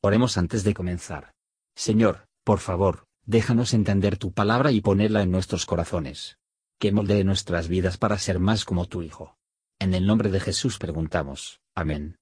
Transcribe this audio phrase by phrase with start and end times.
[0.00, 1.32] Oremos antes de comenzar.
[1.74, 6.38] Señor, por favor, déjanos entender tu palabra y ponerla en nuestros corazones.
[6.78, 9.36] Que moldee nuestras vidas para ser más como tu Hijo.
[9.80, 11.60] En el nombre de Jesús preguntamos.
[11.74, 12.16] Amén.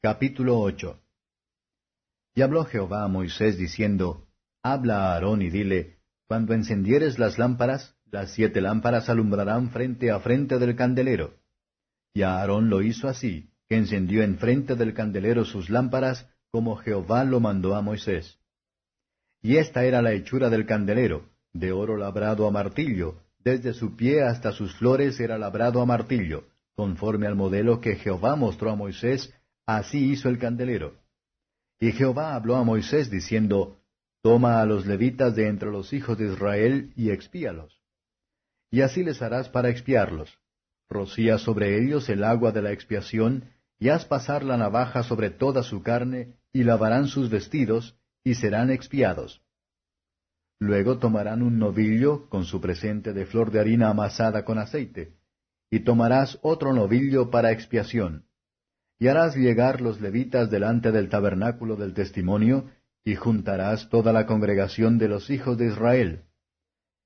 [0.00, 1.00] Capítulo 8
[2.36, 4.28] Y habló Jehová a Moisés diciendo,
[4.62, 5.98] Habla a Aarón y dile,
[6.28, 11.40] Cuando encendieres las lámparas, las siete lámparas alumbrarán frente a frente del candelero.
[12.14, 17.40] Y Aarón lo hizo así, que encendió enfrente del candelero sus lámparas, como Jehová lo
[17.40, 18.38] mandó a Moisés.
[19.42, 24.22] Y esta era la hechura del candelero, de oro labrado a martillo, desde su pie
[24.22, 29.32] hasta sus flores era labrado a martillo, conforme al modelo que Jehová mostró a Moisés,
[29.66, 30.94] así hizo el candelero.
[31.78, 33.78] Y Jehová habló a Moisés diciendo,
[34.22, 37.80] Toma a los levitas de entre los hijos de Israel y expíalos.
[38.70, 40.36] Y así les harás para expiarlos.
[40.88, 45.62] Rocía sobre ellos el agua de la expiación, y haz pasar la navaja sobre toda
[45.62, 49.42] su carne, y lavarán sus vestidos, y serán expiados.
[50.58, 55.14] Luego tomarán un novillo con su presente de flor de harina amasada con aceite,
[55.70, 58.24] y tomarás otro novillo para expiación.
[58.98, 62.70] Y harás llegar los levitas delante del tabernáculo del testimonio,
[63.04, 66.22] y juntarás toda la congregación de los hijos de Israel.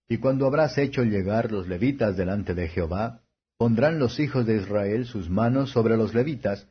[0.09, 3.23] Y cuando habrás hecho llegar los levitas delante de Jehová,
[3.61, 6.67] pondrán los hijos de Israel sus manos sobre los levitas,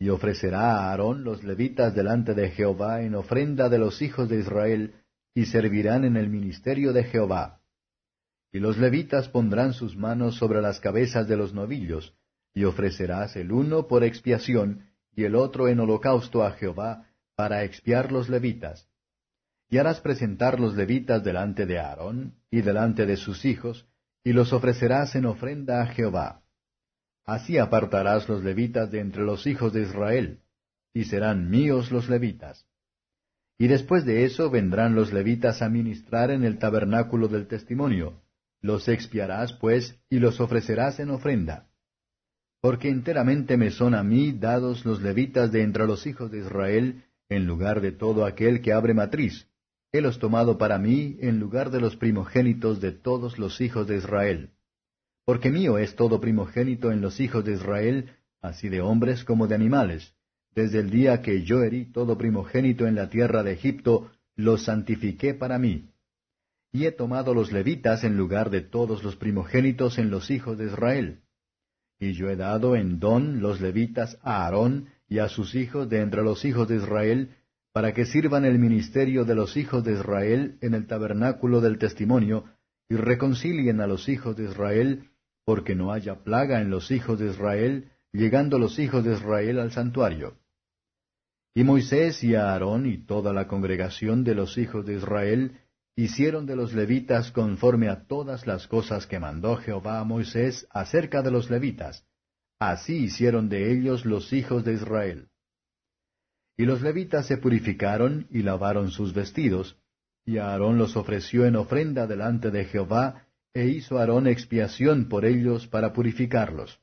[0.00, 4.40] y ofrecerá a Aarón los levitas delante de Jehová en ofrenda de los hijos de
[4.40, 4.96] Israel,
[5.32, 7.60] y servirán en el ministerio de Jehová.
[8.50, 12.16] Y los levitas pondrán sus manos sobre las cabezas de los novillos,
[12.52, 18.10] y ofrecerás el uno por expiación, y el otro en holocausto a Jehová, para expiar
[18.10, 18.88] los levitas.
[19.70, 23.86] Y harás presentar los levitas delante de Aarón, y delante de sus hijos,
[24.24, 26.42] y los ofrecerás en ofrenda a Jehová.
[27.26, 30.40] Así apartarás los levitas de entre los hijos de Israel,
[30.94, 32.66] y serán míos los levitas.
[33.58, 38.22] Y después de eso vendrán los levitas a ministrar en el tabernáculo del testimonio.
[38.60, 41.68] Los expiarás, pues, y los ofrecerás en ofrenda.
[42.60, 47.04] Porque enteramente me son a mí dados los levitas de entre los hijos de Israel,
[47.28, 49.46] en lugar de todo aquel que abre matriz,
[49.94, 54.50] helos tomado para mí en lugar de los primogénitos de todos los hijos de Israel.
[55.24, 58.10] Porque mío es todo primogénito en los hijos de Israel,
[58.42, 60.12] así de hombres como de animales.
[60.52, 65.32] Desde el día que yo herí todo primogénito en la tierra de Egipto, lo santifiqué
[65.32, 65.90] para mí.
[66.72, 70.66] Y he tomado los levitas en lugar de todos los primogénitos en los hijos de
[70.66, 71.20] Israel.
[72.00, 76.00] Y yo he dado en don los levitas a Aarón y a sus hijos de
[76.00, 77.30] entre los hijos de Israel,
[77.74, 82.44] para que sirvan el ministerio de los hijos de Israel en el tabernáculo del testimonio,
[82.88, 85.10] y reconcilien a los hijos de Israel,
[85.44, 89.72] porque no haya plaga en los hijos de Israel, llegando los hijos de Israel al
[89.72, 90.38] santuario.
[91.52, 95.58] Y Moisés y Aarón y toda la congregación de los hijos de Israel
[95.96, 101.22] hicieron de los levitas conforme a todas las cosas que mandó Jehová a Moisés acerca
[101.22, 102.06] de los levitas.
[102.60, 105.28] Así hicieron de ellos los hijos de Israel.
[106.56, 109.76] Y los levitas se purificaron y lavaron sus vestidos,
[110.24, 115.66] y Aarón los ofreció en ofrenda delante de Jehová, e hizo Aarón expiación por ellos
[115.66, 116.80] para purificarlos.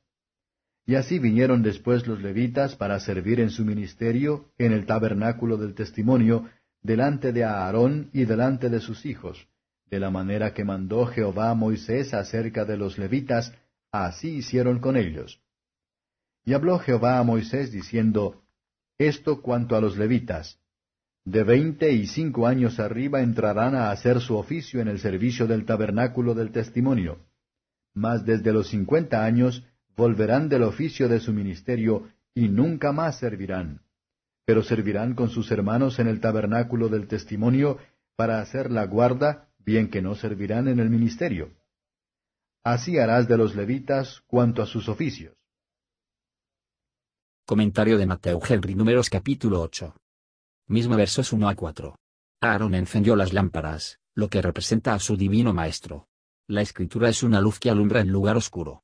[0.85, 5.73] Y así vinieron después los levitas para servir en su ministerio en el tabernáculo del
[5.73, 6.49] testimonio,
[6.81, 9.47] delante de Aarón y delante de sus hijos,
[9.89, 13.53] de la manera que mandó Jehová a Moisés acerca de los levitas,
[13.91, 15.41] así hicieron con ellos.
[16.43, 18.41] Y habló Jehová a Moisés diciendo,
[19.07, 20.59] esto cuanto a los levitas.
[21.23, 25.65] De veinte y cinco años arriba entrarán a hacer su oficio en el servicio del
[25.65, 27.19] tabernáculo del testimonio.
[27.93, 29.63] Mas desde los cincuenta años
[29.95, 33.81] volverán del oficio de su ministerio y nunca más servirán.
[34.45, 37.77] Pero servirán con sus hermanos en el tabernáculo del testimonio
[38.15, 41.51] para hacer la guarda, bien que no servirán en el ministerio.
[42.63, 45.40] Así harás de los levitas cuanto a sus oficios.
[47.45, 49.93] Comentario de Mateo Henry Números capítulo 8.
[50.67, 51.95] Mismo versos 1 a 4.
[52.39, 56.07] Aarón encendió las lámparas, lo que representa a su divino maestro.
[56.47, 58.83] La escritura es una luz que alumbra en lugar oscuro.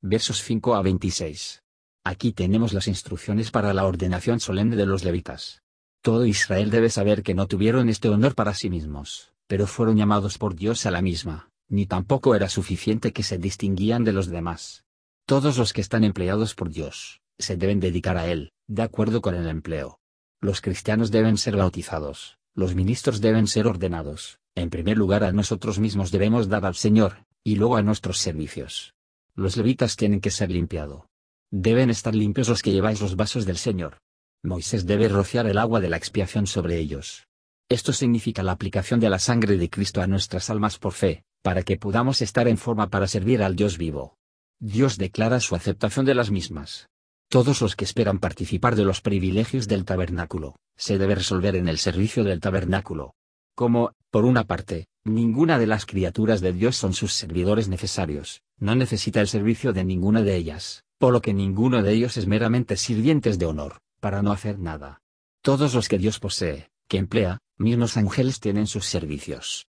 [0.00, 1.62] Versos 5 a 26.
[2.02, 5.62] Aquí tenemos las instrucciones para la ordenación solemne de los levitas.
[6.00, 10.38] Todo Israel debe saber que no tuvieron este honor para sí mismos, pero fueron llamados
[10.38, 14.84] por Dios a la misma, ni tampoco era suficiente que se distinguían de los demás.
[15.24, 19.34] Todos los que están empleados por Dios, se deben dedicar a él, de acuerdo con
[19.34, 19.98] el empleo.
[20.40, 25.78] Los cristianos deben ser bautizados, los ministros deben ser ordenados, en primer lugar a nosotros
[25.78, 28.94] mismos debemos dar al Señor, y luego a nuestros servicios.
[29.34, 31.04] Los levitas tienen que ser limpiados.
[31.50, 33.98] Deben estar limpios los que lleváis los vasos del Señor.
[34.42, 37.26] Moisés debe rociar el agua de la expiación sobre ellos.
[37.68, 41.62] Esto significa la aplicación de la sangre de Cristo a nuestras almas por fe, para
[41.62, 44.16] que podamos estar en forma para servir al Dios vivo.
[44.60, 46.88] Dios declara su aceptación de las mismas.
[47.32, 51.78] Todos los que esperan participar de los privilegios del tabernáculo, se debe resolver en el
[51.78, 53.14] servicio del tabernáculo.
[53.54, 58.74] Como, por una parte, ninguna de las criaturas de Dios son sus servidores necesarios, no
[58.74, 62.76] necesita el servicio de ninguna de ellas, por lo que ninguno de ellos es meramente
[62.76, 65.00] sirvientes de honor, para no hacer nada.
[65.40, 69.68] Todos los que Dios posee, que emplea, mismos ángeles tienen sus servicios.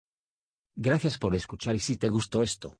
[0.75, 2.79] Gracias por escuchar y si te gustó esto,